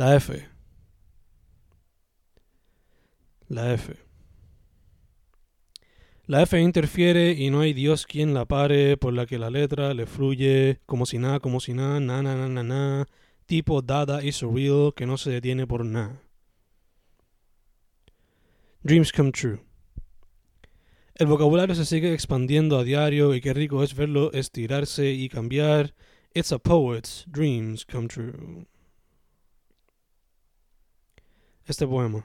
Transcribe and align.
La 0.00 0.16
F. 0.16 0.32
La 3.48 3.74
F. 3.74 3.94
La 6.24 6.40
F 6.40 6.58
interfiere 6.58 7.32
y 7.32 7.50
no 7.50 7.60
hay 7.60 7.74
Dios 7.74 8.06
quien 8.06 8.32
la 8.32 8.46
pare, 8.46 8.96
por 8.96 9.12
la 9.12 9.26
que 9.26 9.38
la 9.38 9.50
letra 9.50 9.92
le 9.92 10.06
fluye 10.06 10.80
como 10.86 11.04
si 11.04 11.18
nada, 11.18 11.38
como 11.40 11.60
si 11.60 11.74
nada, 11.74 12.00
na 12.00 12.22
na 12.22 12.34
na 12.34 12.48
na 12.48 12.62
na, 12.62 13.06
tipo 13.44 13.82
dada 13.82 14.24
y 14.24 14.32
surreal 14.32 14.94
que 14.96 15.04
no 15.04 15.18
se 15.18 15.32
detiene 15.32 15.66
por 15.66 15.84
nada. 15.84 16.22
Dreams 18.82 19.12
come 19.12 19.32
true. 19.32 19.60
El 21.14 21.26
vocabulario 21.26 21.74
se 21.74 21.84
sigue 21.84 22.14
expandiendo 22.14 22.78
a 22.78 22.84
diario 22.84 23.34
y 23.34 23.42
qué 23.42 23.52
rico 23.52 23.82
es 23.82 23.94
verlo 23.94 24.32
estirarse 24.32 25.10
y 25.10 25.28
cambiar. 25.28 25.92
It's 26.32 26.52
a 26.52 26.58
poet's 26.58 27.26
dreams 27.28 27.84
come 27.84 28.08
true. 28.08 28.66
Este 31.66 31.86
poema. 31.86 32.24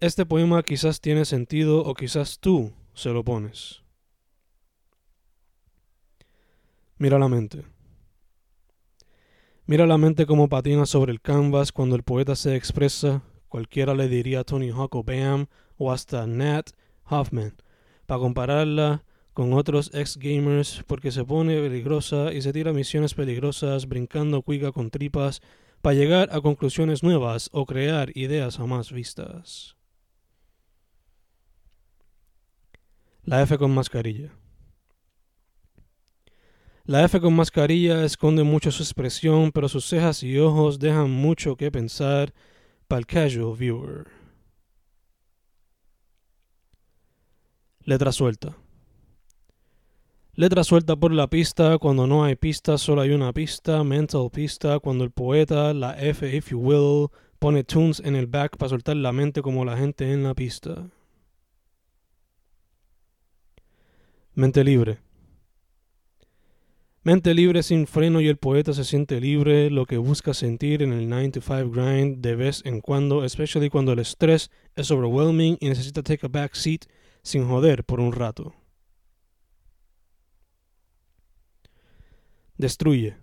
Este 0.00 0.24
poema 0.24 0.62
quizás 0.62 1.00
tiene 1.00 1.24
sentido 1.24 1.84
o 1.84 1.94
quizás 1.94 2.38
tú 2.38 2.72
se 2.94 3.10
lo 3.10 3.24
pones. 3.24 3.82
Mira 6.98 7.18
la 7.18 7.28
mente. 7.28 7.64
Mira 9.66 9.86
la 9.86 9.98
mente 9.98 10.24
como 10.26 10.48
patina 10.48 10.86
sobre 10.86 11.12
el 11.12 11.20
canvas 11.20 11.72
cuando 11.72 11.94
el 11.94 12.02
poeta 12.02 12.34
se 12.34 12.56
expresa. 12.56 13.22
Cualquiera 13.48 13.94
le 13.94 14.08
diría 14.08 14.44
Tony 14.44 14.70
Hawk 14.70 14.94
o 14.94 15.04
Bam 15.04 15.46
o 15.76 15.92
hasta 15.92 16.26
Nat 16.26 16.70
Hoffman 17.04 17.54
para 18.06 18.20
compararla 18.20 19.04
con 19.32 19.52
otros 19.52 19.90
ex-gamers 19.94 20.82
porque 20.86 21.12
se 21.12 21.24
pone 21.24 21.60
peligrosa 21.60 22.32
y 22.32 22.42
se 22.42 22.52
tira 22.52 22.72
misiones 22.72 23.14
peligrosas 23.14 23.86
brincando 23.86 24.42
cuiga 24.42 24.72
con 24.72 24.90
tripas 24.90 25.40
para 25.88 25.96
llegar 25.96 26.28
a 26.32 26.42
conclusiones 26.42 27.02
nuevas 27.02 27.48
o 27.50 27.64
crear 27.64 28.14
ideas 28.14 28.58
jamás 28.58 28.92
vistas. 28.92 29.74
La 33.22 33.40
F 33.40 33.56
con 33.56 33.70
mascarilla. 33.70 34.30
La 36.84 37.02
F 37.04 37.18
con 37.22 37.34
mascarilla 37.34 38.04
esconde 38.04 38.42
mucho 38.42 38.70
su 38.70 38.82
expresión, 38.82 39.50
pero 39.50 39.66
sus 39.66 39.86
cejas 39.86 40.22
y 40.22 40.38
ojos 40.38 40.78
dejan 40.78 41.10
mucho 41.10 41.56
que 41.56 41.70
pensar 41.70 42.34
para 42.86 42.98
el 42.98 43.06
casual 43.06 43.56
viewer. 43.56 44.08
Letra 47.84 48.12
suelta. 48.12 48.58
Letra 50.38 50.62
suelta 50.62 50.94
por 50.94 51.12
la 51.12 51.26
pista 51.28 51.78
cuando 51.78 52.06
no 52.06 52.22
hay 52.22 52.36
pista, 52.36 52.78
solo 52.78 53.00
hay 53.00 53.10
una 53.10 53.32
pista, 53.32 53.82
mental 53.82 54.30
pista, 54.32 54.78
cuando 54.78 55.02
el 55.02 55.10
poeta, 55.10 55.74
la 55.74 55.98
F 56.00 56.32
if 56.32 56.50
you 56.50 56.60
will, 56.60 57.08
pone 57.40 57.64
tunes 57.64 57.98
en 58.04 58.14
el 58.14 58.28
back 58.28 58.56
para 58.56 58.68
soltar 58.68 58.94
la 58.94 59.10
mente 59.10 59.42
como 59.42 59.64
la 59.64 59.76
gente 59.76 60.12
en 60.12 60.22
la 60.22 60.34
pista. 60.34 60.90
Mente 64.34 64.62
libre. 64.62 65.00
Mente 67.02 67.34
libre 67.34 67.64
sin 67.64 67.88
freno 67.88 68.20
y 68.20 68.28
el 68.28 68.36
poeta 68.36 68.72
se 68.72 68.84
siente 68.84 69.20
libre, 69.20 69.70
lo 69.70 69.86
que 69.86 69.96
busca 69.96 70.34
sentir 70.34 70.84
en 70.84 70.92
el 70.92 71.08
9 71.08 71.30
to 71.30 71.40
5 71.40 71.68
grind 71.68 72.18
de 72.18 72.36
vez 72.36 72.62
en 72.64 72.80
cuando, 72.80 73.24
especially 73.24 73.70
cuando 73.70 73.92
el 73.92 73.98
estrés 73.98 74.52
es 74.76 74.88
overwhelming 74.92 75.56
y 75.58 75.68
necesita 75.68 76.04
take 76.04 76.24
a 76.24 76.28
back 76.28 76.54
seat 76.54 76.82
sin 77.24 77.48
joder 77.48 77.82
por 77.82 77.98
un 77.98 78.12
rato. 78.12 78.54
Destruye. 82.58 83.16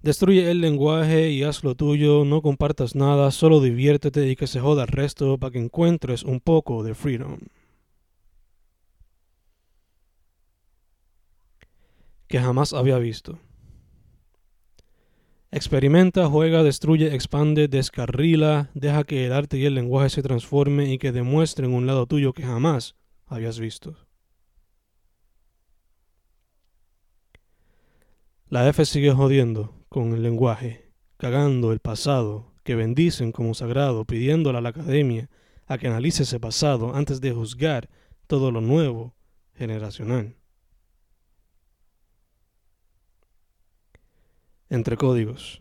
Destruye 0.00 0.48
el 0.48 0.60
lenguaje 0.60 1.30
y 1.30 1.42
haz 1.42 1.64
lo 1.64 1.74
tuyo, 1.74 2.24
no 2.24 2.40
compartas 2.40 2.94
nada, 2.94 3.32
solo 3.32 3.60
diviértete 3.60 4.28
y 4.28 4.36
que 4.36 4.46
se 4.46 4.60
joda 4.60 4.84
el 4.84 4.88
resto 4.88 5.38
para 5.38 5.50
que 5.50 5.58
encuentres 5.58 6.22
un 6.22 6.38
poco 6.38 6.84
de 6.84 6.94
freedom. 6.94 7.38
Que 12.28 12.38
jamás 12.38 12.72
había 12.72 12.98
visto. 12.98 13.40
Experimenta, 15.50 16.28
juega, 16.28 16.62
destruye, 16.62 17.14
expande, 17.14 17.66
descarrila, 17.66 18.70
deja 18.74 19.02
que 19.02 19.26
el 19.26 19.32
arte 19.32 19.58
y 19.58 19.64
el 19.64 19.74
lenguaje 19.74 20.10
se 20.10 20.22
transforme 20.22 20.92
y 20.92 20.98
que 20.98 21.10
demuestren 21.10 21.72
un 21.72 21.86
lado 21.86 22.06
tuyo 22.06 22.34
que 22.34 22.44
jamás 22.44 22.94
habías 23.26 23.58
visto. 23.58 24.07
La 28.50 28.66
F 28.66 28.86
sigue 28.86 29.12
jodiendo 29.12 29.74
con 29.90 30.14
el 30.14 30.22
lenguaje, 30.22 30.90
cagando 31.18 31.70
el 31.70 31.80
pasado, 31.80 32.54
que 32.64 32.76
bendicen 32.76 33.30
como 33.30 33.52
sagrado, 33.52 34.06
pidiéndole 34.06 34.56
a 34.56 34.60
la 34.62 34.70
academia 34.70 35.28
a 35.66 35.76
que 35.76 35.86
analice 35.86 36.22
ese 36.22 36.40
pasado 36.40 36.94
antes 36.94 37.20
de 37.20 37.32
juzgar 37.32 37.90
todo 38.26 38.50
lo 38.50 38.62
nuevo, 38.62 39.14
generacional. 39.54 40.34
Entre 44.70 44.96
códigos. 44.96 45.60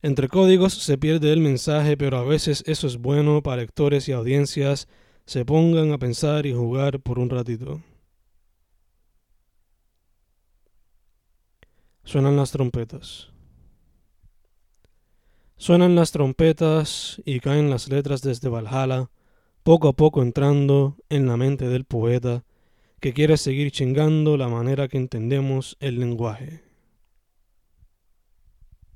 Entre 0.00 0.28
códigos 0.28 0.72
se 0.72 0.96
pierde 0.96 1.30
el 1.30 1.40
mensaje, 1.40 1.98
pero 1.98 2.16
a 2.16 2.24
veces 2.24 2.64
eso 2.66 2.86
es 2.86 2.96
bueno 2.96 3.42
para 3.42 3.60
lectores 3.60 4.08
y 4.08 4.12
audiencias 4.12 4.88
se 5.26 5.44
pongan 5.44 5.92
a 5.92 5.98
pensar 5.98 6.46
y 6.46 6.54
jugar 6.54 7.00
por 7.00 7.18
un 7.18 7.28
ratito. 7.28 7.82
Suenan 12.08 12.36
las 12.36 12.52
trompetas. 12.52 13.28
Suenan 15.58 15.94
las 15.94 16.10
trompetas 16.10 17.20
y 17.26 17.38
caen 17.40 17.68
las 17.68 17.90
letras 17.90 18.22
desde 18.22 18.48
Valhalla, 18.48 19.10
poco 19.62 19.88
a 19.88 19.92
poco 19.92 20.22
entrando 20.22 20.96
en 21.10 21.26
la 21.26 21.36
mente 21.36 21.68
del 21.68 21.84
poeta, 21.84 22.44
que 22.98 23.12
quiere 23.12 23.36
seguir 23.36 23.72
chingando 23.72 24.38
la 24.38 24.48
manera 24.48 24.88
que 24.88 24.96
entendemos 24.96 25.76
el 25.80 26.00
lenguaje. 26.00 26.62